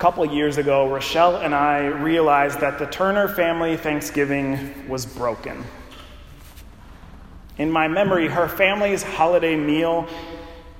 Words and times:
couple 0.00 0.24
years 0.24 0.56
ago, 0.56 0.88
Rochelle 0.88 1.36
and 1.36 1.54
I 1.54 1.84
realized 1.84 2.60
that 2.60 2.78
the 2.78 2.86
Turner 2.86 3.28
family 3.28 3.76
Thanksgiving 3.76 4.88
was 4.88 5.04
broken. 5.04 5.62
In 7.58 7.70
my 7.70 7.86
memory, 7.86 8.26
her 8.26 8.48
family's 8.48 9.02
holiday 9.02 9.56
meal 9.56 10.08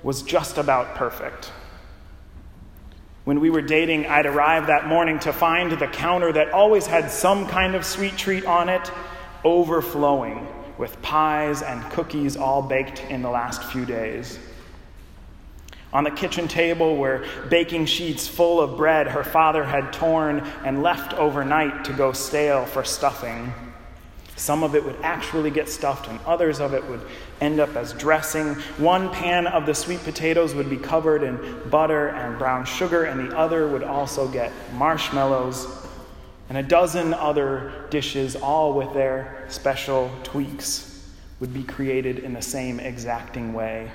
was 0.02 0.23
just 0.23 0.56
about 0.56 0.95
perfect. 0.95 1.52
When 3.25 3.41
we 3.41 3.51
were 3.51 3.61
dating, 3.61 4.06
I'd 4.06 4.25
arrive 4.25 4.69
that 4.69 4.87
morning 4.87 5.19
to 5.19 5.34
find 5.34 5.71
the 5.73 5.89
counter 5.89 6.32
that 6.32 6.52
always 6.52 6.87
had 6.87 7.11
some 7.11 7.46
kind 7.46 7.75
of 7.75 7.84
sweet 7.84 8.16
treat 8.16 8.46
on 8.46 8.71
it 8.71 8.91
overflowing 9.45 10.48
with 10.79 11.00
pies 11.02 11.61
and 11.61 11.82
cookies 11.93 12.39
all 12.39 12.62
baked 12.62 13.02
in 13.11 13.21
the 13.21 13.29
last 13.29 13.64
few 13.64 13.84
days. 13.84 14.39
On 15.93 16.05
the 16.05 16.11
kitchen 16.11 16.47
table 16.47 16.97
were 16.97 17.27
baking 17.49 17.87
sheets 17.87 18.29
full 18.29 18.61
of 18.61 18.77
bread 18.77 19.09
her 19.09 19.25
father 19.25 19.65
had 19.65 19.93
torn 19.93 20.41
and 20.65 20.83
left 20.83 21.15
overnight 21.15 21.85
to 21.87 21.93
go 21.93 22.13
stale 22.13 22.65
for 22.65 22.85
stuffing. 22.85 23.53
Some 24.37 24.63
of 24.63 24.75
it 24.75 24.83
would 24.83 24.97
actually 25.03 25.51
get 25.51 25.69
stuffed, 25.69 26.09
and 26.09 26.19
others 26.25 26.61
of 26.61 26.73
it 26.73 26.83
would 26.89 27.03
end 27.43 27.61
up 27.61 27.77
as 27.77 27.93
dressing. 27.93 28.55
One 28.79 29.11
pan 29.11 29.47
of 29.47 29.66
the 29.66 29.75
sweet 29.75 30.03
potatoes 30.03 30.55
would 30.55 30.71
be 30.71 30.79
covered 30.79 31.23
in 31.23 31.69
butter 31.69 32.09
and 32.09 32.38
brown 32.38 32.65
sugar, 32.65 33.05
and 33.05 33.21
the 33.21 33.37
other 33.37 33.69
would 33.69 33.83
also 33.83 34.29
get 34.29 34.51
marshmallows, 34.73 35.66
and 36.49 36.57
a 36.57 36.63
dozen 36.63 37.13
other 37.13 37.85
dishes, 37.91 38.35
all 38.35 38.73
with 38.73 38.95
their 38.95 39.45
special 39.49 40.11
tweaks, 40.23 41.07
would 41.38 41.52
be 41.52 41.63
created 41.63 42.21
in 42.21 42.33
the 42.33 42.41
same 42.41 42.80
exacting 42.80 43.52
way. 43.52 43.91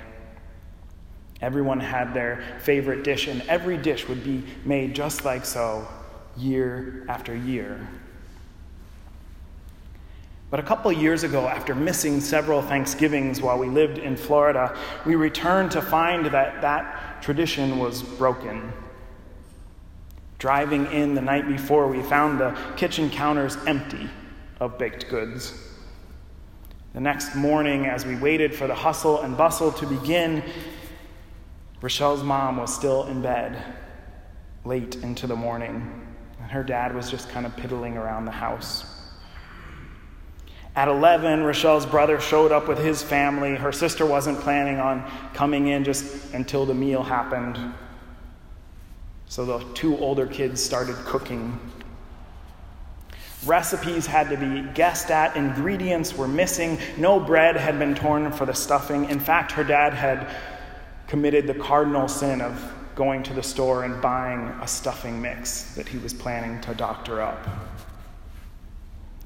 Everyone 1.46 1.80
had 1.80 2.12
their 2.12 2.42
favorite 2.58 3.04
dish, 3.04 3.28
and 3.28 3.44
every 3.44 3.78
dish 3.78 4.08
would 4.08 4.24
be 4.24 4.44
made 4.66 4.96
just 4.96 5.26
like 5.26 5.46
so, 5.46 5.88
year 6.36 7.06
after 7.08 7.36
year. 7.36 7.88
But 10.50 10.60
a 10.60 10.64
couple 10.64 10.92
years 10.92 11.22
ago, 11.22 11.48
after 11.48 11.76
missing 11.76 12.20
several 12.20 12.64
Thanksgivings 12.64 13.44
while 13.44 13.60
we 13.60 13.68
lived 13.68 14.00
in 14.00 14.18
Florida, 14.18 14.76
we 15.06 15.14
returned 15.14 15.70
to 15.74 15.84
find 15.84 16.26
that 16.26 16.64
that 16.64 17.22
tradition 17.22 17.78
was 17.78 18.02
broken. 18.02 18.74
Driving 20.40 20.88
in 20.88 21.14
the 21.14 21.22
night 21.22 21.48
before, 21.48 21.88
we 21.88 22.02
found 22.02 22.40
the 22.40 22.58
kitchen 22.76 23.08
counters 23.12 23.56
empty 23.68 24.10
of 24.60 24.80
baked 24.80 25.10
goods. 25.10 25.54
The 26.94 27.02
next 27.02 27.36
morning, 27.36 27.86
as 27.86 28.04
we 28.04 28.16
waited 28.16 28.56
for 28.56 28.66
the 28.66 28.74
hustle 28.74 29.22
and 29.22 29.38
bustle 29.38 29.72
to 29.74 29.86
begin, 29.86 30.42
Rochelle's 31.86 32.24
mom 32.24 32.58
was 32.58 32.74
still 32.74 33.04
in 33.04 33.22
bed 33.22 33.64
late 34.64 34.96
into 35.04 35.28
the 35.28 35.36
morning, 35.36 36.04
and 36.42 36.50
her 36.50 36.64
dad 36.64 36.96
was 36.96 37.12
just 37.12 37.30
kind 37.30 37.46
of 37.46 37.56
piddling 37.56 37.96
around 37.96 38.26
the 38.26 38.32
house. 38.32 38.86
At 40.76 40.88
11, 40.88 41.44
Rochelle's 41.44 41.86
brother 41.86 42.20
showed 42.20 42.52
up 42.52 42.68
with 42.68 42.80
his 42.80 43.04
family. 43.04 43.54
Her 43.54 43.72
sister 43.72 44.04
wasn't 44.04 44.40
planning 44.40 44.80
on 44.80 45.08
coming 45.36 45.68
in 45.68 45.84
just 45.84 46.34
until 46.34 46.66
the 46.66 46.74
meal 46.74 47.04
happened. 47.04 47.60
So 49.28 49.46
the 49.46 49.60
two 49.76 49.96
older 50.00 50.26
kids 50.26 50.64
started 50.64 50.96
cooking. 51.06 51.60
Recipes 53.46 54.08
had 54.08 54.32
to 54.32 54.38
be 54.38 54.68
guessed 54.74 55.12
at, 55.12 55.38
ingredients 55.38 56.18
were 56.18 56.28
missing, 56.28 56.80
no 56.98 57.20
bread 57.20 57.56
had 57.56 57.78
been 57.78 57.94
torn 57.94 58.32
for 58.32 58.48
the 58.48 58.56
stuffing. 58.56 59.08
In 59.08 59.20
fact, 59.20 59.52
her 59.52 59.64
dad 59.64 59.94
had 59.94 60.28
committed 61.08 61.48
the 61.48 61.54
cardinal 61.54 62.08
sin 62.08 62.42
of 62.42 62.74
going 62.96 63.22
to 63.24 63.34
the 63.34 63.44
store 63.44 63.84
and 63.84 64.02
buying 64.02 64.48
a 64.62 64.68
stuffing 64.68 65.22
mix 65.22 65.76
that 65.76 65.88
he 65.88 65.98
was 65.98 66.14
planning 66.14 66.60
to 66.62 66.74
doctor 66.74 67.22
up. 67.22 67.48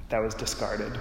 That 0.10 0.20
was 0.20 0.34
discarded. 0.34 1.00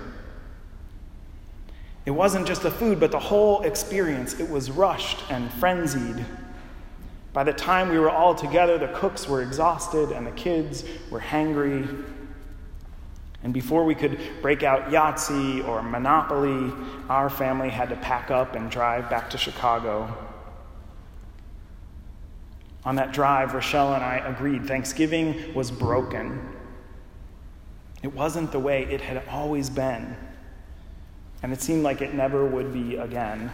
It 2.05 2.11
wasn't 2.11 2.47
just 2.47 2.63
the 2.63 2.71
food, 2.71 3.01
but 3.01 3.11
the 3.11 3.19
whole 3.19 3.63
experience. 3.63 4.39
It 4.39 4.49
was 4.49 4.71
rushed 4.71 5.31
and 5.31 5.53
frenzied. 5.55 6.25
By 7.33 7.45
the 7.45 7.53
time 7.53 7.89
we 7.89 7.99
were 7.99 8.11
all 8.11 8.35
together, 8.35 8.79
the 8.79 8.89
cooks 8.89 9.29
were 9.29 9.43
exhausted 9.43 10.13
and 10.13 10.27
the 10.27 10.33
kids 10.33 10.85
were 11.11 11.21
hangry. 11.21 12.05
And 13.43 13.53
before 13.53 13.85
we 13.85 13.95
could 13.95 14.19
break 14.43 14.63
out 14.63 14.91
Yahtzee 14.91 15.67
or 15.67 15.83
Monopoly, 15.83 16.73
our 17.09 17.31
family 17.31 17.69
had 17.69 17.89
to 17.91 17.97
pack 17.97 18.31
up 18.31 18.55
and 18.55 18.71
drive 18.71 19.09
back 19.09 19.31
to 19.31 19.39
Chicago. 19.39 20.28
On 22.85 22.97
that 22.97 23.13
drive, 23.13 23.55
Rochelle 23.55 23.95
and 23.95 24.05
I 24.05 24.17
agreed 24.19 24.67
Thanksgiving 24.67 25.53
was 25.55 25.71
broken. 25.71 26.57
It 28.03 28.15
wasn't 28.15 28.53
the 28.53 28.61
way 28.61 28.85
it 28.85 29.01
had 29.01 29.23
always 29.29 29.69
been 29.69 30.17
and 31.43 31.53
it 31.53 31.63
seemed 31.63 31.83
like 31.83 32.03
it 32.03 32.15
never 32.15 32.45
would 32.45 32.73
be 32.73 32.97
again. 32.97 33.51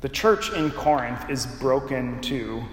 The 0.00 0.08
church 0.08 0.52
in 0.52 0.70
Corinth 0.70 1.28
is 1.28 1.46
broken 1.46 2.20
too. 2.20 2.64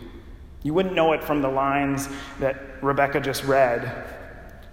You 0.62 0.74
wouldn't 0.74 0.96
know 0.96 1.14
it 1.14 1.24
from 1.24 1.42
the 1.42 1.50
lines 1.50 2.08
that 2.40 2.58
Rebecca 2.82 3.20
just 3.20 3.44
read. 3.44 4.06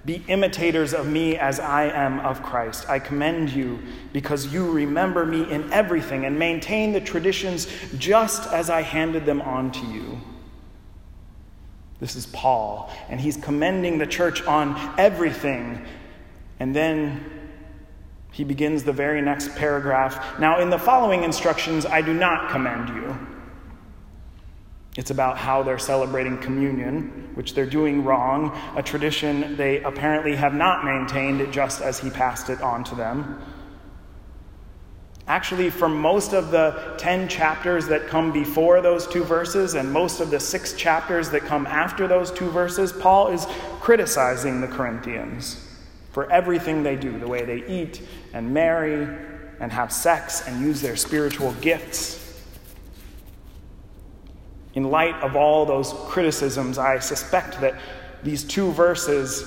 Be 0.04 0.24
imitators 0.28 0.94
of 0.94 1.06
me 1.06 1.36
as 1.36 1.60
I 1.60 1.84
am 1.84 2.20
of 2.20 2.42
Christ. 2.42 2.88
I 2.88 2.98
commend 2.98 3.50
you 3.50 3.80
because 4.12 4.52
you 4.52 4.70
remember 4.70 5.26
me 5.26 5.50
in 5.50 5.72
everything 5.72 6.24
and 6.24 6.38
maintain 6.38 6.92
the 6.92 7.00
traditions 7.00 7.66
just 7.98 8.50
as 8.52 8.70
I 8.70 8.80
handed 8.80 9.26
them 9.26 9.42
on 9.42 9.72
to 9.72 9.86
you. 9.86 10.20
This 12.00 12.16
is 12.16 12.24
Paul, 12.26 12.90
and 13.10 13.20
he's 13.20 13.36
commending 13.36 13.98
the 13.98 14.06
church 14.06 14.42
on 14.44 14.94
everything 14.98 15.84
and 16.60 16.76
then 16.76 17.24
he 18.30 18.44
begins 18.44 18.84
the 18.84 18.92
very 18.92 19.20
next 19.22 19.56
paragraph. 19.56 20.38
Now, 20.38 20.60
in 20.60 20.70
the 20.70 20.78
following 20.78 21.24
instructions, 21.24 21.84
I 21.84 22.02
do 22.02 22.14
not 22.14 22.50
commend 22.50 22.90
you. 22.90 23.09
It's 25.00 25.10
about 25.10 25.38
how 25.38 25.62
they're 25.62 25.78
celebrating 25.78 26.36
communion, 26.36 27.30
which 27.32 27.54
they're 27.54 27.64
doing 27.64 28.04
wrong, 28.04 28.54
a 28.76 28.82
tradition 28.82 29.56
they 29.56 29.82
apparently 29.82 30.36
have 30.36 30.52
not 30.52 30.84
maintained 30.84 31.50
just 31.50 31.80
as 31.80 31.98
he 31.98 32.10
passed 32.10 32.50
it 32.50 32.60
on 32.60 32.84
to 32.84 32.94
them. 32.94 33.42
Actually, 35.26 35.70
for 35.70 35.88
most 35.88 36.34
of 36.34 36.50
the 36.50 36.96
10 36.98 37.28
chapters 37.28 37.86
that 37.86 38.08
come 38.08 38.30
before 38.30 38.82
those 38.82 39.06
two 39.06 39.24
verses 39.24 39.72
and 39.72 39.90
most 39.90 40.20
of 40.20 40.28
the 40.28 40.38
six 40.38 40.74
chapters 40.74 41.30
that 41.30 41.44
come 41.44 41.66
after 41.66 42.06
those 42.06 42.30
two 42.30 42.50
verses, 42.50 42.92
Paul 42.92 43.28
is 43.28 43.46
criticizing 43.80 44.60
the 44.60 44.68
Corinthians 44.68 45.66
for 46.12 46.30
everything 46.30 46.82
they 46.82 46.96
do 46.96 47.18
the 47.18 47.26
way 47.26 47.42
they 47.46 47.66
eat 47.66 48.02
and 48.34 48.52
marry 48.52 49.08
and 49.60 49.72
have 49.72 49.94
sex 49.94 50.46
and 50.46 50.60
use 50.60 50.82
their 50.82 50.96
spiritual 50.96 51.52
gifts. 51.62 52.29
In 54.74 54.90
light 54.90 55.16
of 55.16 55.34
all 55.36 55.66
those 55.66 55.92
criticisms, 56.06 56.78
I 56.78 56.98
suspect 56.98 57.60
that 57.60 57.74
these 58.22 58.44
two 58.44 58.70
verses, 58.72 59.44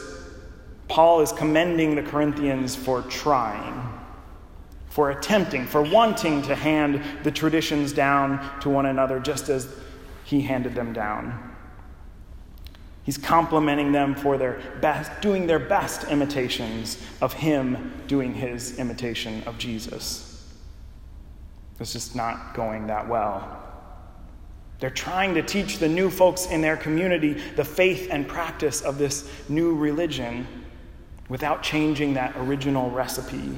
Paul 0.88 1.22
is 1.22 1.32
commending 1.32 1.96
the 1.96 2.04
Corinthians 2.04 2.76
for 2.76 3.02
trying, 3.04 3.90
for 4.90 5.12
attempting, 5.12 5.66
for 5.66 5.82
wanting 5.82 6.42
to 6.44 6.56
hand 6.56 7.02
the 7.24 7.32
traditions 7.32 7.94
down 7.94 8.60
to 8.62 8.70
one 8.70 8.86
another 8.86 9.20
just 9.20 9.50
as 9.50 9.74
he 10.26 10.42
handed 10.42 10.76
them 10.76 10.94
down. 10.94 11.52
He's 13.04 13.18
complimenting 13.18 13.92
them 13.92 14.16
for 14.16 14.38
their 14.38 14.62
best, 14.82 15.12
doing 15.22 15.46
their 15.46 15.60
best 15.60 16.10
imitations 16.10 16.98
of 17.22 17.34
him 17.34 17.94
doing 18.08 18.34
his 18.34 18.80
imitation 18.80 19.44
of 19.46 19.58
Jesus. 19.58 20.30
It's 21.80 21.92
just 21.92 22.16
not 22.16 22.54
going 22.54 22.88
that 22.88 23.10
well. 23.10 23.73
They're 24.80 24.90
trying 24.90 25.34
to 25.36 25.42
teach 25.42 25.78
the 25.78 25.88
new 25.88 26.10
folks 26.10 26.48
in 26.48 26.62
their 26.62 26.76
community 26.76 27.34
the 27.56 27.64
faith 27.64 28.10
and 28.12 28.28
practice 28.28 28.82
of 28.82 28.98
this 28.98 29.30
new 29.48 29.76
religion 29.76 30.48
without 31.30 31.64
changing 31.64 32.16
that 32.16 32.34
original 32.38 32.90
recipe. 32.92 33.58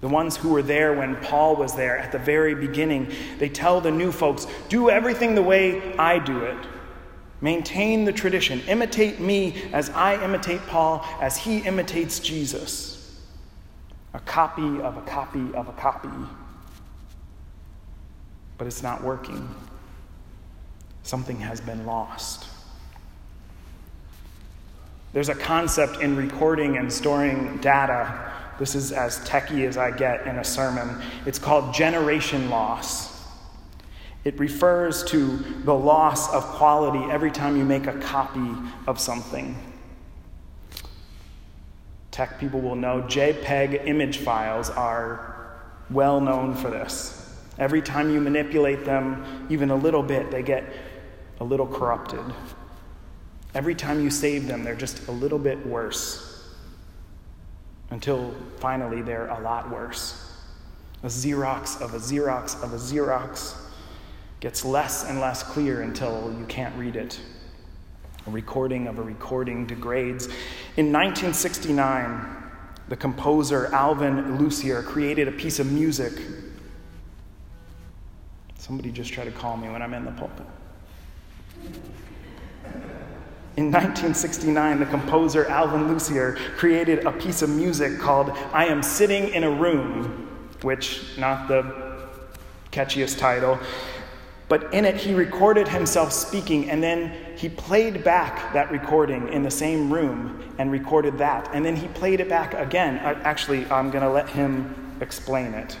The 0.00 0.08
ones 0.08 0.36
who 0.36 0.50
were 0.50 0.62
there 0.62 0.92
when 0.92 1.16
Paul 1.16 1.56
was 1.56 1.74
there 1.74 1.98
at 1.98 2.12
the 2.12 2.18
very 2.18 2.54
beginning, 2.54 3.12
they 3.38 3.48
tell 3.48 3.80
the 3.80 3.90
new 3.90 4.12
folks, 4.12 4.46
do 4.68 4.90
everything 4.90 5.34
the 5.34 5.42
way 5.42 5.96
I 5.96 6.18
do 6.18 6.44
it. 6.44 6.56
Maintain 7.40 8.04
the 8.04 8.12
tradition. 8.12 8.60
Imitate 8.68 9.20
me 9.20 9.70
as 9.72 9.90
I 9.90 10.22
imitate 10.22 10.60
Paul, 10.66 11.04
as 11.20 11.36
he 11.36 11.58
imitates 11.58 12.20
Jesus. 12.20 13.18
A 14.14 14.20
copy 14.20 14.80
of 14.80 14.96
a 14.96 15.02
copy 15.02 15.54
of 15.54 15.68
a 15.68 15.72
copy. 15.72 16.08
But 18.58 18.66
it's 18.66 18.82
not 18.82 19.02
working. 19.02 19.48
Something 21.04 21.38
has 21.38 21.60
been 21.60 21.86
lost. 21.86 22.46
There's 25.12 25.30
a 25.30 25.34
concept 25.34 26.02
in 26.02 26.16
recording 26.16 26.76
and 26.76 26.92
storing 26.92 27.58
data. 27.58 28.30
This 28.58 28.74
is 28.74 28.92
as 28.92 29.24
techy 29.24 29.64
as 29.64 29.78
I 29.78 29.90
get 29.90 30.26
in 30.26 30.36
a 30.36 30.44
sermon. 30.44 31.00
It's 31.24 31.38
called 31.38 31.72
generation 31.72 32.50
loss. 32.50 33.24
It 34.24 34.38
refers 34.38 35.04
to 35.04 35.38
the 35.64 35.74
loss 35.74 36.30
of 36.34 36.44
quality 36.44 37.10
every 37.10 37.30
time 37.30 37.56
you 37.56 37.64
make 37.64 37.86
a 37.86 37.98
copy 38.00 38.52
of 38.86 39.00
something. 39.00 39.56
Tech 42.10 42.38
people 42.38 42.60
will 42.60 42.74
know 42.74 43.02
JPEG 43.02 43.86
image 43.86 44.18
files 44.18 44.70
are 44.70 45.56
well 45.88 46.20
known 46.20 46.54
for 46.54 46.68
this. 46.68 47.27
Every 47.58 47.82
time 47.82 48.10
you 48.10 48.20
manipulate 48.20 48.84
them 48.84 49.46
even 49.50 49.70
a 49.70 49.76
little 49.76 50.02
bit, 50.02 50.30
they 50.30 50.42
get 50.42 50.64
a 51.40 51.44
little 51.44 51.66
corrupted. 51.66 52.20
Every 53.54 53.74
time 53.74 54.02
you 54.02 54.10
save 54.10 54.46
them, 54.46 54.62
they're 54.62 54.76
just 54.76 55.08
a 55.08 55.12
little 55.12 55.38
bit 55.38 55.64
worse. 55.66 56.54
Until 57.90 58.34
finally 58.58 59.02
they're 59.02 59.28
a 59.28 59.40
lot 59.40 59.70
worse. 59.70 60.24
A 61.02 61.06
Xerox 61.06 61.80
of 61.80 61.94
a 61.94 61.98
Xerox 61.98 62.62
of 62.62 62.72
a 62.72 62.76
Xerox 62.76 63.56
gets 64.40 64.64
less 64.64 65.04
and 65.04 65.20
less 65.20 65.42
clear 65.42 65.82
until 65.82 66.34
you 66.38 66.44
can't 66.46 66.76
read 66.76 66.96
it. 66.96 67.18
A 68.26 68.30
recording 68.30 68.86
of 68.86 68.98
a 68.98 69.02
recording 69.02 69.66
degrades. 69.66 70.26
In 70.76 70.92
1969, 70.92 72.36
the 72.88 72.96
composer 72.96 73.66
Alvin 73.72 74.38
Lucier 74.38 74.82
created 74.82 75.28
a 75.28 75.32
piece 75.32 75.58
of 75.58 75.72
music 75.72 76.12
Somebody 78.68 78.92
just 78.92 79.14
try 79.14 79.24
to 79.24 79.30
call 79.30 79.56
me 79.56 79.70
when 79.70 79.80
I'm 79.80 79.94
in 79.94 80.04
the 80.04 80.10
pulpit. 80.10 80.44
In 83.56 83.72
1969, 83.72 84.78
the 84.78 84.84
composer 84.84 85.46
Alvin 85.46 85.88
Lucier 85.88 86.36
created 86.58 87.06
a 87.06 87.12
piece 87.12 87.40
of 87.40 87.48
music 87.48 87.98
called 87.98 88.28
I 88.52 88.66
Am 88.66 88.82
Sitting 88.82 89.30
in 89.30 89.44
a 89.44 89.50
Room, 89.50 90.28
which, 90.60 91.16
not 91.16 91.48
the 91.48 91.62
catchiest 92.70 93.16
title, 93.16 93.58
but 94.48 94.74
in 94.74 94.84
it 94.84 94.96
he 94.96 95.14
recorded 95.14 95.66
himself 95.66 96.12
speaking 96.12 96.68
and 96.68 96.82
then 96.82 97.36
he 97.38 97.48
played 97.48 98.04
back 98.04 98.52
that 98.52 98.70
recording 98.70 99.32
in 99.32 99.42
the 99.42 99.50
same 99.50 99.90
room 99.90 100.54
and 100.58 100.70
recorded 100.70 101.16
that. 101.16 101.48
And 101.54 101.64
then 101.64 101.74
he 101.74 101.88
played 101.88 102.20
it 102.20 102.28
back 102.28 102.52
again. 102.52 102.98
Uh, 102.98 103.18
actually, 103.24 103.64
I'm 103.70 103.90
going 103.90 104.04
to 104.04 104.10
let 104.10 104.28
him 104.28 104.98
explain 105.00 105.54
it. 105.54 105.78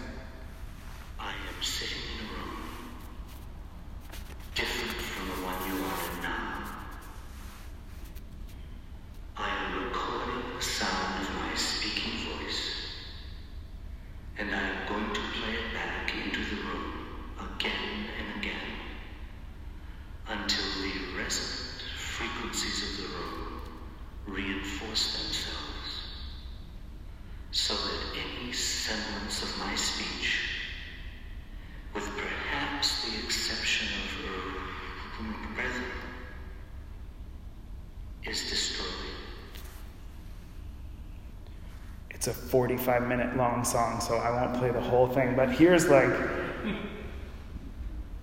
It's 42.10 42.26
a 42.26 42.32
45 42.32 43.06
minute 43.06 43.36
long 43.36 43.64
song, 43.64 44.00
so 44.00 44.16
I 44.16 44.30
won't 44.30 44.58
play 44.58 44.70
the 44.70 44.80
whole 44.80 45.08
thing, 45.08 45.36
but 45.36 45.50
here's 45.50 45.88
like 45.88 46.12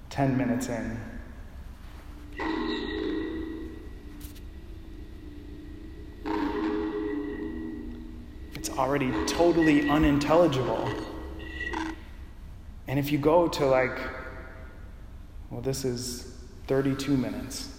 10 0.10 0.38
minutes 0.38 0.70
in. 0.70 1.00
It's 8.54 8.70
already 8.70 9.12
totally 9.28 9.90
unintelligible. 9.90 10.90
And 12.88 13.00
if 13.00 13.12
you 13.12 13.18
go 13.18 13.48
to 13.48 13.66
like, 13.66 13.98
well, 15.50 15.62
this 15.62 15.86
is 15.86 16.36
32 16.68 17.16
minutes. 17.16 17.75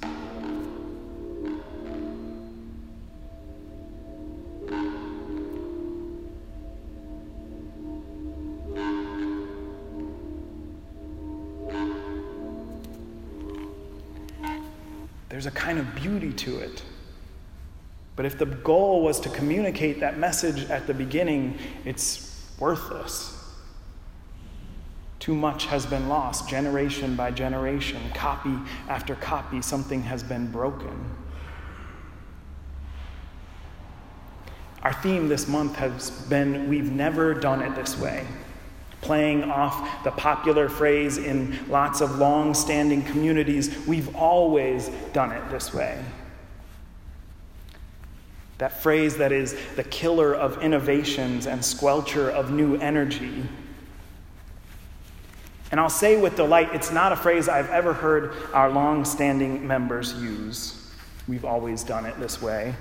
There's 15.36 15.44
a 15.44 15.50
kind 15.50 15.78
of 15.78 15.94
beauty 15.94 16.32
to 16.32 16.60
it. 16.60 16.82
But 18.16 18.24
if 18.24 18.38
the 18.38 18.46
goal 18.46 19.02
was 19.02 19.20
to 19.20 19.28
communicate 19.28 20.00
that 20.00 20.16
message 20.16 20.70
at 20.70 20.86
the 20.86 20.94
beginning, 20.94 21.58
it's 21.84 22.42
worthless. 22.58 23.38
Too 25.18 25.34
much 25.34 25.66
has 25.66 25.84
been 25.84 26.08
lost, 26.08 26.48
generation 26.48 27.16
by 27.16 27.32
generation, 27.32 28.00
copy 28.14 28.56
after 28.88 29.14
copy, 29.14 29.60
something 29.60 30.00
has 30.04 30.22
been 30.22 30.50
broken. 30.50 31.04
Our 34.84 34.94
theme 34.94 35.28
this 35.28 35.46
month 35.46 35.76
has 35.76 36.08
been 36.30 36.66
We've 36.70 36.90
Never 36.90 37.34
Done 37.34 37.60
It 37.60 37.74
This 37.74 37.98
Way 37.98 38.26
playing 39.06 39.44
off 39.44 40.02
the 40.02 40.10
popular 40.10 40.68
phrase 40.68 41.16
in 41.16 41.56
lots 41.68 42.00
of 42.00 42.18
long 42.18 42.52
standing 42.54 43.02
communities 43.04 43.86
we've 43.86 44.14
always 44.16 44.90
done 45.12 45.30
it 45.30 45.48
this 45.48 45.72
way. 45.72 46.04
That 48.58 48.82
phrase 48.82 49.16
that 49.18 49.32
is 49.32 49.56
the 49.76 49.84
killer 49.84 50.34
of 50.34 50.60
innovations 50.62 51.46
and 51.46 51.60
squelcher 51.60 52.30
of 52.30 52.50
new 52.50 52.76
energy. 52.76 53.44
And 55.70 55.78
I'll 55.78 55.88
say 55.88 56.20
with 56.20 56.36
delight, 56.36 56.70
it's 56.72 56.90
not 56.90 57.12
a 57.12 57.16
phrase 57.16 57.48
I've 57.48 57.70
ever 57.70 57.92
heard 57.92 58.32
our 58.52 58.70
long 58.70 59.04
standing 59.04 59.66
members 59.66 60.14
use. 60.14 60.90
We've 61.28 61.44
always 61.44 61.84
done 61.84 62.06
it 62.06 62.18
this 62.18 62.40
way. 62.40 62.74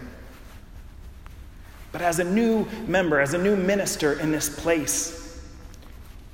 But 1.92 2.02
as 2.02 2.20
a 2.20 2.24
new 2.24 2.66
member, 2.88 3.20
as 3.20 3.34
a 3.34 3.38
new 3.38 3.56
minister 3.56 4.20
in 4.20 4.32
this 4.32 4.50
place, 4.50 5.25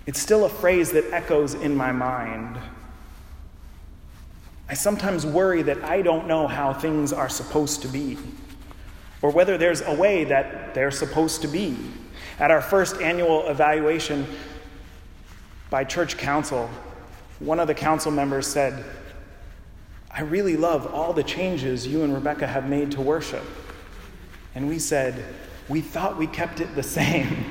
it's 0.05 0.19
still 0.19 0.45
a 0.45 0.49
phrase 0.49 0.91
that 0.91 1.05
echoes 1.11 1.53
in 1.53 1.75
my 1.75 1.91
mind. 1.91 2.57
I 4.67 4.73
sometimes 4.73 5.25
worry 5.25 5.61
that 5.63 5.83
I 5.83 6.01
don't 6.01 6.27
know 6.27 6.47
how 6.47 6.73
things 6.73 7.11
are 7.11 7.29
supposed 7.29 7.81
to 7.81 7.87
be, 7.87 8.17
or 9.21 9.29
whether 9.29 9.57
there's 9.57 9.81
a 9.81 9.93
way 9.93 10.23
that 10.23 10.73
they're 10.73 10.91
supposed 10.91 11.41
to 11.41 11.47
be. 11.47 11.77
At 12.39 12.51
our 12.51 12.61
first 12.61 13.01
annual 13.01 13.47
evaluation 13.47 14.25
by 15.69 15.83
church 15.83 16.17
council, 16.17 16.69
one 17.39 17.59
of 17.59 17.67
the 17.67 17.73
council 17.73 18.11
members 18.11 18.47
said, 18.47 18.85
I 20.09 20.21
really 20.21 20.57
love 20.57 20.93
all 20.93 21.13
the 21.13 21.23
changes 21.23 21.87
you 21.87 22.03
and 22.03 22.13
Rebecca 22.13 22.45
have 22.45 22.69
made 22.69 22.91
to 22.93 23.01
worship. 23.01 23.43
And 24.55 24.67
we 24.67 24.79
said, 24.79 25.23
We 25.69 25.81
thought 25.81 26.17
we 26.17 26.27
kept 26.27 26.59
it 26.59 26.75
the 26.75 26.83
same. 26.99 27.50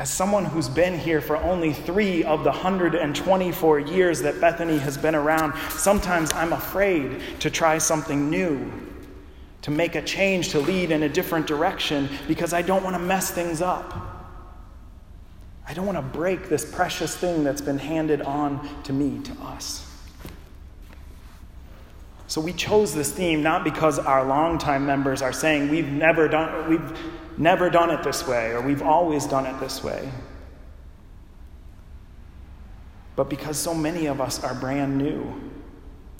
As 0.00 0.08
someone 0.08 0.46
who's 0.46 0.70
been 0.70 0.98
here 0.98 1.20
for 1.20 1.36
only 1.36 1.74
three 1.74 2.24
of 2.24 2.42
the 2.42 2.48
124 2.48 3.80
years 3.80 4.22
that 4.22 4.40
Bethany 4.40 4.78
has 4.78 4.96
been 4.96 5.14
around, 5.14 5.52
sometimes 5.68 6.32
I'm 6.32 6.54
afraid 6.54 7.20
to 7.40 7.50
try 7.50 7.76
something 7.76 8.30
new, 8.30 8.72
to 9.60 9.70
make 9.70 9.96
a 9.96 10.02
change, 10.02 10.48
to 10.52 10.58
lead 10.58 10.90
in 10.90 11.02
a 11.02 11.08
different 11.10 11.46
direction, 11.46 12.08
because 12.26 12.54
I 12.54 12.62
don't 12.62 12.82
want 12.82 12.96
to 12.96 12.98
mess 12.98 13.30
things 13.30 13.60
up. 13.60 13.92
I 15.68 15.74
don't 15.74 15.84
want 15.84 15.98
to 15.98 16.18
break 16.18 16.48
this 16.48 16.64
precious 16.64 17.14
thing 17.14 17.44
that's 17.44 17.60
been 17.60 17.78
handed 17.78 18.22
on 18.22 18.82
to 18.84 18.94
me, 18.94 19.22
to 19.24 19.32
us. 19.42 19.86
So 22.30 22.40
we 22.40 22.52
chose 22.52 22.94
this 22.94 23.10
theme 23.10 23.42
not 23.42 23.64
because 23.64 23.98
our 23.98 24.24
longtime 24.24 24.86
members 24.86 25.20
are 25.20 25.32
saying 25.32 25.68
we've 25.68 25.88
never 25.88 26.28
done, 26.28 26.70
we've 26.70 26.98
never 27.36 27.68
done 27.68 27.90
it 27.90 28.04
this 28.04 28.24
way, 28.24 28.52
or 28.52 28.60
we've 28.60 28.82
always 28.82 29.26
done 29.26 29.46
it 29.46 29.58
this 29.58 29.82
way. 29.82 30.08
But 33.16 33.28
because 33.28 33.58
so 33.58 33.74
many 33.74 34.06
of 34.06 34.20
us 34.20 34.44
are 34.44 34.54
brand 34.54 34.96
new. 34.96 35.50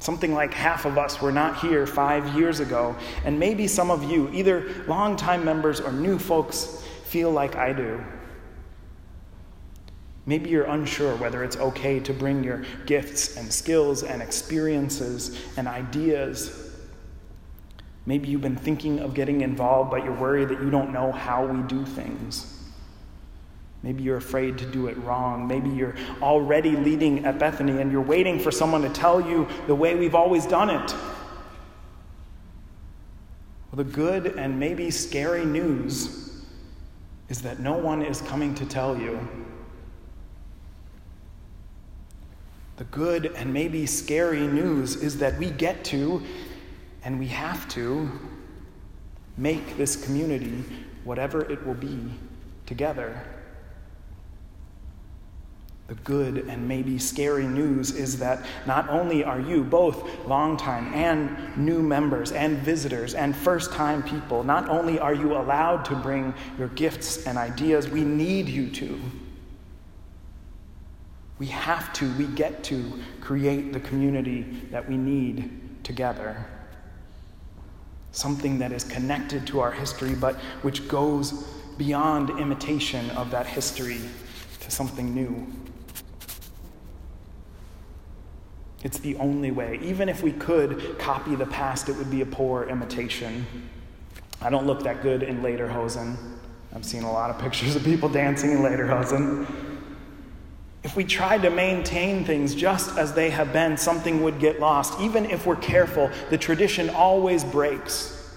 Something 0.00 0.34
like 0.34 0.52
half 0.52 0.84
of 0.84 0.98
us 0.98 1.22
were 1.22 1.30
not 1.30 1.60
here 1.60 1.86
five 1.86 2.34
years 2.34 2.58
ago, 2.58 2.96
and 3.24 3.38
maybe 3.38 3.68
some 3.68 3.88
of 3.88 4.02
you, 4.02 4.28
either 4.32 4.84
longtime 4.88 5.44
members 5.44 5.80
or 5.80 5.92
new 5.92 6.18
folks, 6.18 6.84
feel 7.04 7.30
like 7.30 7.54
I 7.54 7.72
do. 7.72 8.02
Maybe 10.30 10.48
you're 10.48 10.64
unsure 10.64 11.14
whether 11.16 11.44
it's 11.44 11.56
okay 11.56 12.00
to 12.00 12.14
bring 12.14 12.42
your 12.42 12.64
gifts 12.86 13.36
and 13.36 13.52
skills 13.52 14.02
and 14.02 14.22
experiences 14.22 15.38
and 15.56 15.68
ideas 15.68 16.70
Maybe 18.06 18.28
you've 18.28 18.40
been 18.40 18.56
thinking 18.56 18.98
of 18.98 19.14
getting 19.14 19.42
involved, 19.42 19.90
but 19.90 20.04
you're 20.04 20.14
worried 20.14 20.48
that 20.48 20.60
you 20.60 20.70
don't 20.70 20.92
know 20.92 21.12
how 21.12 21.46
we 21.46 21.62
do 21.68 21.84
things. 21.84 22.56
Maybe 23.82 24.02
you're 24.02 24.16
afraid 24.16 24.58
to 24.58 24.66
do 24.66 24.88
it 24.88 24.96
wrong. 24.98 25.46
Maybe 25.46 25.70
you're 25.70 25.94
already 26.20 26.72
leading 26.72 27.24
at 27.24 27.38
Bethany 27.38 27.80
and 27.80 27.92
you're 27.92 28.02
waiting 28.02 28.38
for 28.38 28.50
someone 28.50 28.82
to 28.82 28.88
tell 28.88 29.20
you 29.20 29.48
the 29.66 29.74
way 29.74 29.94
we've 29.94 30.14
always 30.14 30.44
done 30.46 30.70
it. 30.70 30.92
Well, 33.70 33.76
the 33.76 33.84
good 33.84 34.26
and 34.36 34.58
maybe 34.58 34.90
scary 34.90 35.44
news 35.44 36.42
is 37.28 37.42
that 37.42 37.60
no 37.60 37.74
one 37.74 38.02
is 38.02 38.20
coming 38.22 38.54
to 38.56 38.66
tell 38.66 38.98
you. 38.98 39.20
The 42.80 42.86
good 42.86 43.26
and 43.36 43.52
maybe 43.52 43.84
scary 43.84 44.46
news 44.46 44.96
is 44.96 45.18
that 45.18 45.36
we 45.36 45.50
get 45.50 45.84
to 45.84 46.22
and 47.04 47.18
we 47.18 47.26
have 47.26 47.68
to 47.74 48.10
make 49.36 49.76
this 49.76 50.02
community 50.02 50.64
whatever 51.04 51.42
it 51.52 51.66
will 51.66 51.74
be 51.74 51.98
together. 52.64 53.22
The 55.88 55.94
good 55.96 56.38
and 56.48 56.66
maybe 56.66 56.98
scary 56.98 57.46
news 57.46 57.90
is 57.90 58.18
that 58.20 58.46
not 58.64 58.88
only 58.88 59.24
are 59.24 59.40
you 59.40 59.62
both 59.62 60.26
longtime 60.26 60.94
and 60.94 61.54
new 61.58 61.82
members 61.82 62.32
and 62.32 62.56
visitors 62.60 63.12
and 63.12 63.36
first 63.36 63.74
time 63.74 64.02
people, 64.02 64.42
not 64.42 64.70
only 64.70 64.98
are 64.98 65.12
you 65.12 65.36
allowed 65.36 65.84
to 65.84 65.96
bring 65.96 66.32
your 66.56 66.68
gifts 66.68 67.26
and 67.26 67.36
ideas, 67.36 67.90
we 67.90 68.04
need 68.04 68.48
you 68.48 68.70
to. 68.70 68.98
We 71.40 71.46
have 71.46 71.92
to, 71.94 72.12
we 72.12 72.26
get 72.26 72.62
to 72.64 73.00
create 73.20 73.72
the 73.72 73.80
community 73.80 74.42
that 74.70 74.88
we 74.88 74.96
need 74.96 75.82
together 75.82 76.46
something 78.12 78.58
that 78.58 78.72
is 78.72 78.84
connected 78.84 79.46
to 79.46 79.60
our 79.60 79.70
history, 79.70 80.14
but 80.14 80.36
which 80.62 80.88
goes 80.88 81.32
beyond 81.78 82.28
imitation 82.40 83.08
of 83.10 83.30
that 83.30 83.46
history 83.46 84.00
to 84.60 84.70
something 84.70 85.14
new. 85.14 85.46
It's 88.82 88.98
the 88.98 89.16
only 89.16 89.50
way. 89.50 89.78
Even 89.82 90.08
if 90.08 90.22
we 90.22 90.32
could 90.32 90.98
copy 90.98 91.34
the 91.36 91.46
past, 91.46 91.88
it 91.88 91.96
would 91.96 92.10
be 92.10 92.22
a 92.22 92.26
poor 92.26 92.64
imitation. 92.64 93.46
I 94.42 94.50
don't 94.50 94.66
look 94.66 94.82
that 94.82 95.02
good 95.02 95.22
in 95.22 95.40
Lederhosen. 95.42 96.16
I've 96.74 96.84
seen 96.84 97.02
a 97.02 97.12
lot 97.12 97.30
of 97.30 97.38
pictures 97.38 97.76
of 97.76 97.84
people 97.84 98.08
dancing 98.08 98.50
in 98.52 98.58
Lederhosen. 98.58 99.69
If 100.90 100.96
we 100.96 101.04
tried 101.04 101.42
to 101.42 101.50
maintain 101.50 102.24
things 102.24 102.52
just 102.52 102.98
as 102.98 103.14
they 103.14 103.30
have 103.30 103.52
been, 103.52 103.76
something 103.76 104.24
would 104.24 104.40
get 104.40 104.58
lost. 104.58 104.98
Even 104.98 105.24
if 105.24 105.46
we're 105.46 105.54
careful, 105.54 106.10
the 106.30 106.36
tradition 106.36 106.90
always 106.90 107.44
breaks. 107.44 108.28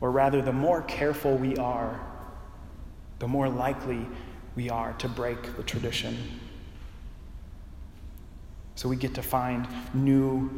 Or 0.00 0.12
rather, 0.12 0.40
the 0.40 0.52
more 0.52 0.82
careful 0.82 1.34
we 1.34 1.56
are, 1.56 1.98
the 3.18 3.26
more 3.26 3.48
likely 3.48 4.06
we 4.54 4.70
are 4.70 4.92
to 4.98 5.08
break 5.08 5.56
the 5.56 5.64
tradition. 5.64 6.16
So 8.76 8.88
we 8.88 8.94
get 8.94 9.12
to 9.14 9.22
find 9.22 9.66
new 9.94 10.48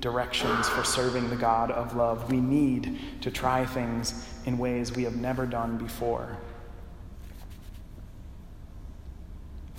directions 0.00 0.68
for 0.68 0.84
serving 0.84 1.30
the 1.30 1.36
God 1.36 1.70
of 1.70 1.96
love. 1.96 2.30
We 2.30 2.40
need 2.40 3.22
to 3.22 3.30
try 3.30 3.64
things 3.64 4.28
in 4.44 4.58
ways 4.58 4.94
we 4.94 5.04
have 5.04 5.16
never 5.16 5.46
done 5.46 5.78
before. 5.78 6.36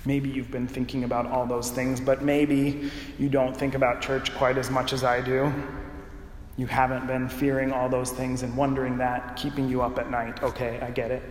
Maybe 0.05 0.29
you've 0.29 0.49
been 0.49 0.67
thinking 0.67 1.03
about 1.03 1.27
all 1.27 1.45
those 1.45 1.69
things, 1.69 2.01
but 2.01 2.23
maybe 2.23 2.91
you 3.19 3.29
don't 3.29 3.55
think 3.55 3.75
about 3.75 4.01
church 4.01 4.33
quite 4.35 4.57
as 4.57 4.71
much 4.71 4.93
as 4.93 5.03
I 5.03 5.21
do. 5.21 5.53
You 6.57 6.65
haven't 6.65 7.05
been 7.07 7.29
fearing 7.29 7.71
all 7.71 7.87
those 7.87 8.11
things 8.11 8.41
and 8.41 8.55
wondering 8.57 8.97
that, 8.97 9.35
keeping 9.35 9.69
you 9.69 9.81
up 9.81 9.99
at 9.99 10.09
night. 10.09 10.41
Okay, 10.41 10.79
I 10.81 10.89
get 10.89 11.11
it. 11.11 11.21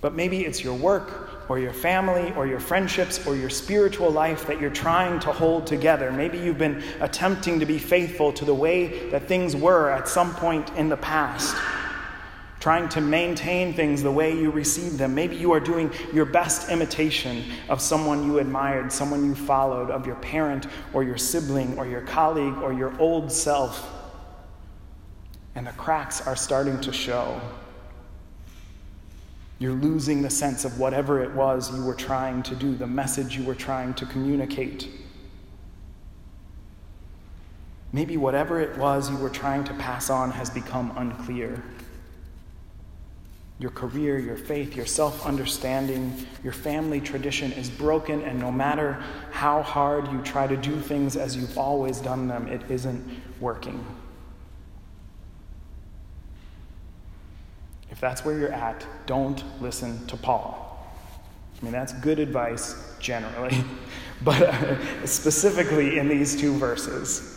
But 0.00 0.14
maybe 0.14 0.46
it's 0.46 0.64
your 0.64 0.74
work 0.74 1.50
or 1.50 1.58
your 1.58 1.74
family 1.74 2.32
or 2.34 2.46
your 2.46 2.60
friendships 2.60 3.26
or 3.26 3.36
your 3.36 3.50
spiritual 3.50 4.10
life 4.10 4.46
that 4.46 4.58
you're 4.58 4.70
trying 4.70 5.20
to 5.20 5.32
hold 5.32 5.66
together. 5.66 6.10
Maybe 6.10 6.38
you've 6.38 6.56
been 6.56 6.82
attempting 7.00 7.60
to 7.60 7.66
be 7.66 7.78
faithful 7.78 8.32
to 8.32 8.46
the 8.46 8.54
way 8.54 9.10
that 9.10 9.28
things 9.28 9.54
were 9.54 9.90
at 9.90 10.08
some 10.08 10.34
point 10.34 10.70
in 10.76 10.88
the 10.88 10.96
past 10.96 11.54
trying 12.60 12.90
to 12.90 13.00
maintain 13.00 13.72
things 13.72 14.02
the 14.02 14.12
way 14.12 14.38
you 14.38 14.50
received 14.50 14.98
them. 14.98 15.14
Maybe 15.14 15.34
you 15.34 15.52
are 15.52 15.60
doing 15.60 15.90
your 16.12 16.26
best 16.26 16.70
imitation 16.70 17.42
of 17.70 17.80
someone 17.80 18.26
you 18.26 18.38
admired, 18.38 18.92
someone 18.92 19.24
you 19.24 19.34
followed, 19.34 19.90
of 19.90 20.06
your 20.06 20.16
parent 20.16 20.66
or 20.92 21.02
your 21.02 21.16
sibling 21.16 21.78
or 21.78 21.86
your 21.86 22.02
colleague 22.02 22.58
or 22.58 22.74
your 22.74 22.96
old 23.00 23.32
self. 23.32 23.90
And 25.54 25.66
the 25.66 25.72
cracks 25.72 26.26
are 26.26 26.36
starting 26.36 26.78
to 26.82 26.92
show. 26.92 27.40
You're 29.58 29.72
losing 29.72 30.20
the 30.20 30.30
sense 30.30 30.64
of 30.66 30.78
whatever 30.78 31.22
it 31.22 31.32
was 31.32 31.74
you 31.74 31.82
were 31.82 31.94
trying 31.94 32.42
to 32.44 32.54
do, 32.54 32.74
the 32.74 32.86
message 32.86 33.36
you 33.36 33.44
were 33.44 33.54
trying 33.54 33.94
to 33.94 34.06
communicate. 34.06 34.86
Maybe 37.92 38.18
whatever 38.18 38.60
it 38.60 38.76
was 38.76 39.10
you 39.10 39.16
were 39.16 39.30
trying 39.30 39.64
to 39.64 39.74
pass 39.74 40.10
on 40.10 40.30
has 40.30 40.50
become 40.50 40.92
unclear 40.96 41.62
your 43.60 43.70
career, 43.70 44.18
your 44.18 44.38
faith, 44.38 44.74
your 44.74 44.86
self 44.86 45.26
understanding, 45.26 46.26
your 46.42 46.54
family 46.54 46.98
tradition 46.98 47.52
is 47.52 47.68
broken, 47.68 48.22
and 48.22 48.40
no 48.40 48.50
matter 48.50 48.94
how 49.32 49.60
hard 49.60 50.10
you 50.10 50.20
try 50.22 50.46
to 50.46 50.56
do 50.56 50.80
things 50.80 51.14
as 51.14 51.36
you've 51.36 51.58
always 51.58 52.00
done 52.00 52.26
them, 52.26 52.48
it 52.48 52.62
isn't 52.70 53.04
working. 53.38 53.84
If 57.90 58.00
that's 58.00 58.24
where 58.24 58.38
you're 58.38 58.52
at, 58.52 58.86
don't 59.04 59.44
listen 59.60 60.06
to 60.06 60.16
Paul. 60.16 60.66
I 61.60 61.64
mean, 61.64 61.72
that's 61.72 61.92
good 61.92 62.18
advice 62.18 62.96
generally, 62.98 63.62
but 64.24 64.40
uh, 64.40 65.06
specifically 65.06 65.98
in 65.98 66.08
these 66.08 66.34
two 66.34 66.56
verses. 66.56 67.36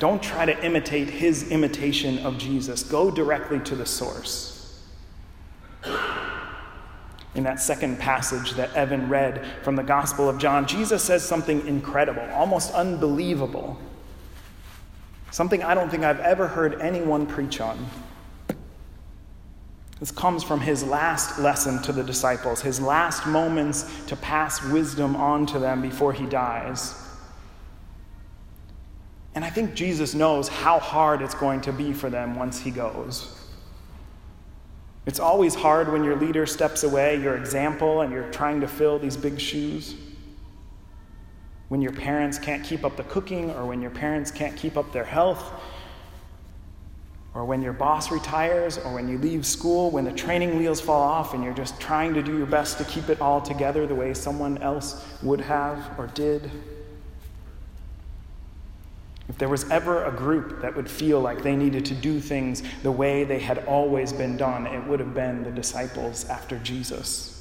Don't 0.00 0.22
try 0.22 0.44
to 0.44 0.64
imitate 0.64 1.08
his 1.08 1.50
imitation 1.50 2.18
of 2.24 2.38
Jesus. 2.38 2.84
Go 2.84 3.10
directly 3.10 3.58
to 3.60 3.74
the 3.74 3.86
source 3.86 4.57
in 7.38 7.44
that 7.44 7.60
second 7.60 8.00
passage 8.00 8.54
that 8.54 8.74
Evan 8.74 9.08
read 9.08 9.46
from 9.62 9.76
the 9.76 9.82
Gospel 9.82 10.28
of 10.28 10.38
John, 10.38 10.66
Jesus 10.66 11.04
says 11.04 11.24
something 11.24 11.64
incredible, 11.68 12.22
almost 12.32 12.74
unbelievable. 12.74 13.78
Something 15.30 15.62
I 15.62 15.74
don't 15.74 15.88
think 15.88 16.02
I've 16.02 16.18
ever 16.18 16.48
heard 16.48 16.80
anyone 16.80 17.26
preach 17.26 17.60
on. 17.60 17.78
This 20.00 20.10
comes 20.10 20.42
from 20.42 20.60
his 20.60 20.82
last 20.82 21.38
lesson 21.38 21.80
to 21.82 21.92
the 21.92 22.02
disciples, 22.02 22.60
his 22.60 22.80
last 22.80 23.24
moments 23.24 23.88
to 24.08 24.16
pass 24.16 24.60
wisdom 24.64 25.14
on 25.14 25.46
to 25.46 25.60
them 25.60 25.80
before 25.80 26.12
he 26.12 26.26
dies. 26.26 27.00
And 29.36 29.44
I 29.44 29.50
think 29.50 29.74
Jesus 29.74 30.12
knows 30.12 30.48
how 30.48 30.80
hard 30.80 31.22
it's 31.22 31.36
going 31.36 31.60
to 31.60 31.72
be 31.72 31.92
for 31.92 32.10
them 32.10 32.34
once 32.34 32.58
he 32.58 32.72
goes. 32.72 33.37
It's 35.08 35.20
always 35.20 35.54
hard 35.54 35.90
when 35.90 36.04
your 36.04 36.16
leader 36.16 36.44
steps 36.44 36.82
away, 36.82 37.18
your 37.18 37.34
example, 37.34 38.02
and 38.02 38.12
you're 38.12 38.30
trying 38.30 38.60
to 38.60 38.68
fill 38.68 38.98
these 38.98 39.16
big 39.16 39.40
shoes. 39.40 39.94
When 41.68 41.80
your 41.80 41.92
parents 41.92 42.38
can't 42.38 42.62
keep 42.62 42.84
up 42.84 42.98
the 42.98 43.04
cooking, 43.04 43.50
or 43.52 43.64
when 43.64 43.80
your 43.80 43.90
parents 43.90 44.30
can't 44.30 44.54
keep 44.54 44.76
up 44.76 44.92
their 44.92 45.06
health, 45.06 45.50
or 47.32 47.46
when 47.46 47.62
your 47.62 47.72
boss 47.72 48.10
retires, 48.10 48.76
or 48.76 48.92
when 48.92 49.08
you 49.08 49.16
leave 49.16 49.46
school, 49.46 49.90
when 49.90 50.04
the 50.04 50.12
training 50.12 50.58
wheels 50.58 50.78
fall 50.78 51.00
off 51.00 51.32
and 51.32 51.42
you're 51.42 51.54
just 51.54 51.80
trying 51.80 52.12
to 52.12 52.22
do 52.22 52.36
your 52.36 52.46
best 52.46 52.76
to 52.76 52.84
keep 52.84 53.08
it 53.08 53.18
all 53.18 53.40
together 53.40 53.86
the 53.86 53.94
way 53.94 54.12
someone 54.12 54.58
else 54.58 55.06
would 55.22 55.40
have 55.40 55.98
or 55.98 56.08
did. 56.08 56.50
If 59.28 59.36
there 59.36 59.48
was 59.48 59.70
ever 59.70 60.04
a 60.04 60.10
group 60.10 60.62
that 60.62 60.74
would 60.74 60.88
feel 60.88 61.20
like 61.20 61.42
they 61.42 61.54
needed 61.54 61.84
to 61.86 61.94
do 61.94 62.18
things 62.18 62.62
the 62.82 62.90
way 62.90 63.24
they 63.24 63.38
had 63.38 63.64
always 63.66 64.12
been 64.12 64.36
done, 64.36 64.66
it 64.66 64.82
would 64.86 65.00
have 65.00 65.14
been 65.14 65.44
the 65.44 65.50
disciples 65.50 66.24
after 66.28 66.58
Jesus. 66.58 67.34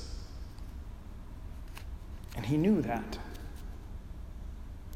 And 2.36 2.46
he 2.46 2.58
knew 2.58 2.82
that. 2.82 3.18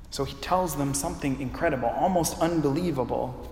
So 0.10 0.25
he 0.25 0.36
tells 0.36 0.75
them 0.75 0.93
something 0.93 1.39
incredible, 1.39 1.88
almost 1.88 2.38
unbelievable. 2.41 3.50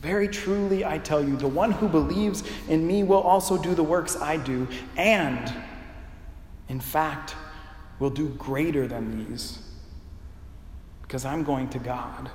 Very 0.00 0.28
truly, 0.28 0.84
I 0.84 0.98
tell 0.98 1.22
you, 1.24 1.36
the 1.36 1.48
one 1.48 1.72
who 1.72 1.88
believes 1.88 2.44
in 2.68 2.86
me 2.86 3.02
will 3.02 3.20
also 3.20 3.60
do 3.60 3.74
the 3.74 3.82
works 3.82 4.16
I 4.16 4.36
do, 4.36 4.68
and, 4.96 5.52
in 6.68 6.78
fact, 6.78 7.34
will 7.98 8.10
do 8.10 8.28
greater 8.30 8.86
than 8.86 9.26
these 9.28 9.58
because 11.12 11.26
I'm 11.26 11.42
going 11.42 11.68
to 11.68 11.78
God. 11.78 12.30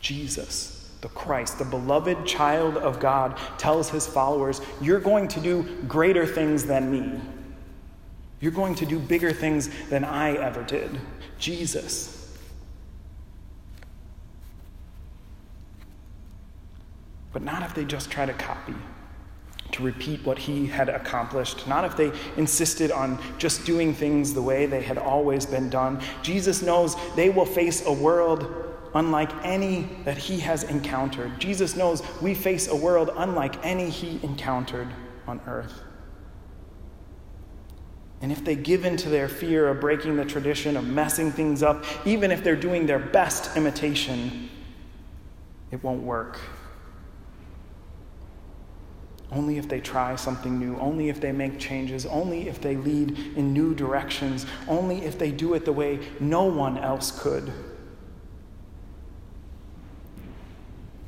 Jesus, 0.00 0.90
the 1.02 1.08
Christ, 1.08 1.58
the 1.58 1.66
beloved 1.66 2.24
child 2.24 2.78
of 2.78 2.98
God, 2.98 3.38
tells 3.58 3.90
his 3.90 4.06
followers, 4.06 4.62
You're 4.80 5.00
going 5.00 5.28
to 5.28 5.38
do 5.38 5.64
greater 5.86 6.24
things 6.24 6.64
than 6.64 6.90
me. 6.90 7.20
You're 8.40 8.52
going 8.52 8.74
to 8.76 8.86
do 8.86 8.98
bigger 8.98 9.34
things 9.34 9.68
than 9.90 10.02
I 10.02 10.32
ever 10.36 10.62
did. 10.62 10.98
Jesus. 11.38 12.38
But 17.34 17.42
not 17.42 17.62
if 17.64 17.74
they 17.74 17.84
just 17.84 18.10
try 18.10 18.24
to 18.24 18.32
copy. 18.32 18.74
To 19.72 19.82
repeat 19.82 20.24
what 20.24 20.38
he 20.38 20.66
had 20.66 20.88
accomplished, 20.88 21.66
not 21.66 21.84
if 21.84 21.96
they 21.96 22.12
insisted 22.36 22.90
on 22.90 23.18
just 23.38 23.64
doing 23.66 23.94
things 23.94 24.32
the 24.32 24.42
way 24.42 24.66
they 24.66 24.82
had 24.82 24.98
always 24.98 25.44
been 25.44 25.68
done. 25.68 26.00
Jesus 26.22 26.62
knows 26.62 26.96
they 27.14 27.30
will 27.30 27.46
face 27.46 27.84
a 27.86 27.92
world 27.92 28.64
unlike 28.94 29.30
any 29.44 29.88
that 30.04 30.16
he 30.16 30.38
has 30.40 30.64
encountered. 30.64 31.38
Jesus 31.38 31.76
knows 31.76 32.02
we 32.22 32.34
face 32.34 32.68
a 32.68 32.76
world 32.76 33.10
unlike 33.16 33.64
any 33.64 33.90
he 33.90 34.18
encountered 34.22 34.88
on 35.26 35.40
earth. 35.46 35.82
And 38.20 38.32
if 38.32 38.44
they 38.44 38.56
give 38.56 38.84
in 38.84 38.96
to 38.98 39.08
their 39.08 39.28
fear 39.28 39.68
of 39.68 39.80
breaking 39.80 40.16
the 40.16 40.24
tradition, 40.24 40.76
of 40.76 40.84
messing 40.84 41.30
things 41.30 41.62
up, 41.62 41.84
even 42.04 42.32
if 42.32 42.42
they're 42.42 42.56
doing 42.56 42.86
their 42.86 42.98
best 42.98 43.56
imitation, 43.56 44.48
it 45.70 45.84
won't 45.84 46.02
work. 46.02 46.40
Only 49.30 49.58
if 49.58 49.68
they 49.68 49.80
try 49.80 50.16
something 50.16 50.58
new, 50.58 50.76
only 50.78 51.10
if 51.10 51.20
they 51.20 51.32
make 51.32 51.58
changes, 51.58 52.06
only 52.06 52.48
if 52.48 52.60
they 52.60 52.76
lead 52.76 53.10
in 53.36 53.52
new 53.52 53.74
directions, 53.74 54.46
only 54.66 55.04
if 55.04 55.18
they 55.18 55.30
do 55.30 55.52
it 55.54 55.66
the 55.66 55.72
way 55.72 56.00
no 56.18 56.44
one 56.44 56.78
else 56.78 57.10
could. 57.10 57.52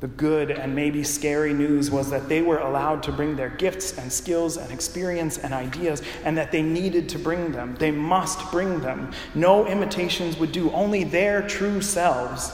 The 0.01 0.07
good 0.07 0.51
and 0.51 0.75
maybe 0.75 1.03
scary 1.03 1.53
news 1.53 1.91
was 1.91 2.09
that 2.09 2.27
they 2.27 2.41
were 2.41 2.57
allowed 2.57 3.03
to 3.03 3.11
bring 3.11 3.35
their 3.35 3.49
gifts 3.49 3.97
and 3.97 4.11
skills 4.11 4.57
and 4.57 4.71
experience 4.71 5.37
and 5.39 5.53
ideas, 5.53 6.01
and 6.23 6.37
that 6.37 6.51
they 6.51 6.61
needed 6.61 7.09
to 7.09 7.19
bring 7.19 7.51
them. 7.51 7.75
They 7.75 7.91
must 7.91 8.51
bring 8.51 8.81
them. 8.81 9.11
No 9.35 9.65
imitations 9.67 10.37
would 10.37 10.51
do, 10.51 10.71
only 10.71 11.03
their 11.03 11.47
true 11.47 11.81
selves 11.81 12.51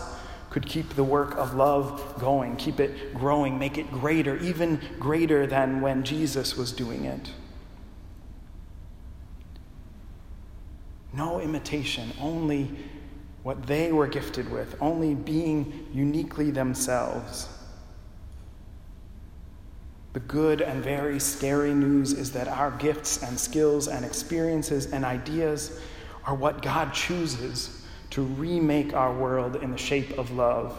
could 0.50 0.66
keep 0.66 0.96
the 0.96 1.04
work 1.04 1.36
of 1.38 1.56
love 1.56 2.16
going, 2.20 2.56
keep 2.56 2.80
it 2.80 3.14
growing, 3.14 3.60
make 3.60 3.78
it 3.78 3.92
greater, 3.92 4.38
even 4.38 4.80
greater 5.00 5.46
than 5.46 5.82
when 5.82 6.04
Jesus 6.04 6.56
was 6.56 6.72
doing 6.72 7.06
it. 7.06 7.32
No 11.14 11.40
imitation, 11.42 12.12
only 12.22 12.70
what 13.44 13.66
they 13.66 13.92
were 13.92 14.08
gifted 14.08 14.50
with, 14.52 14.76
only 14.82 15.16
being 15.16 15.88
uniquely 15.94 16.52
themselves. 16.52 17.50
The 20.14 20.20
good 20.22 20.62
and 20.62 20.84
very 20.84 21.20
scary 21.20 21.74
news 21.74 22.14
is 22.14 22.32
that 22.32 22.48
our 22.48 22.72
gifts 22.72 23.24
and 23.24 23.40
skills 23.40 23.88
and 23.88 24.06
experiences 24.06 24.92
and 24.92 25.06
ideas 25.06 25.80
are 26.26 26.36
what 26.36 26.62
God 26.62 26.94
chooses 26.94 27.87
to 28.18 28.24
remake 28.24 28.96
our 28.96 29.14
world 29.14 29.58
in 29.58 29.70
the 29.70 29.78
shape 29.78 30.18
of 30.18 30.32
love. 30.32 30.76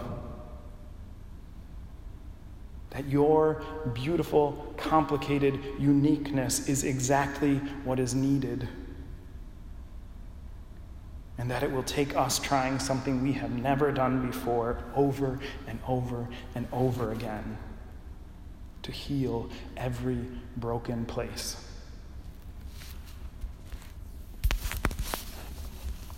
That 2.91 3.07
your 3.07 3.63
beautiful, 3.95 4.75
complicated 4.77 5.61
uniqueness 5.79 6.69
is 6.69 6.83
exactly 6.83 7.59
what 7.85 8.01
is 8.01 8.13
needed 8.13 8.67
and 11.39 11.49
that 11.49 11.63
it 11.63 11.71
will 11.71 11.85
take 11.85 12.17
us 12.17 12.41
trying 12.41 12.81
something 12.81 13.23
we 13.23 13.35
have 13.35 13.53
never 13.53 13.93
done 13.93 14.27
before 14.27 14.83
over 14.97 15.39
and 15.69 15.79
over 15.87 16.29
and 16.57 16.67
over 16.73 17.13
again 17.13 17.57
to 18.83 18.91
heal 18.91 19.49
every 19.77 20.27
broken 20.57 21.07
place. 21.07 21.68